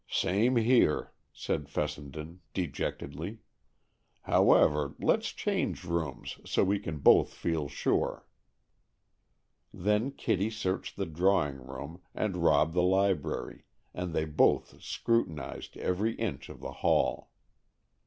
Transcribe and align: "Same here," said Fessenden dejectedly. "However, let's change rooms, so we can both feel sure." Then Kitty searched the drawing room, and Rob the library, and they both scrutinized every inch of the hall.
"Same 0.09 0.55
here," 0.55 1.13
said 1.31 1.69
Fessenden 1.69 2.41
dejectedly. 2.55 3.37
"However, 4.23 4.95
let's 4.99 5.31
change 5.31 5.83
rooms, 5.83 6.39
so 6.43 6.63
we 6.63 6.79
can 6.79 6.97
both 6.97 7.31
feel 7.35 7.69
sure." 7.69 8.25
Then 9.71 10.09
Kitty 10.09 10.49
searched 10.49 10.95
the 10.95 11.05
drawing 11.05 11.57
room, 11.57 12.01
and 12.15 12.37
Rob 12.37 12.73
the 12.73 12.81
library, 12.81 13.65
and 13.93 14.11
they 14.11 14.25
both 14.25 14.81
scrutinized 14.81 15.77
every 15.77 16.15
inch 16.15 16.49
of 16.49 16.61
the 16.61 16.71
hall. 16.81 17.29